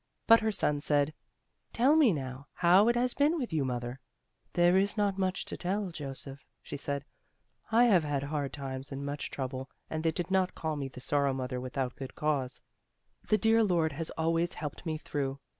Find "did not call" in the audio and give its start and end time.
10.09-10.75